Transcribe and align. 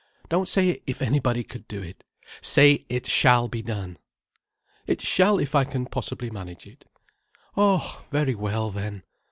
"Don't 0.29 0.47
say 0.47 0.81
'if 0.87 0.99
anybody 0.99 1.43
could 1.43 1.67
do 1.67 1.79
it.' 1.79 2.03
Say 2.41 2.87
it 2.89 3.05
shall 3.05 3.47
be 3.47 3.61
done." 3.61 3.99
"It 4.87 4.99
shall 4.99 5.37
if 5.37 5.53
I 5.53 5.63
can 5.63 5.85
possibly 5.85 6.31
manage 6.31 6.65
it—" 6.65 6.85
"Oh—very 7.55 8.33
well 8.33 8.71
then. 8.71 9.03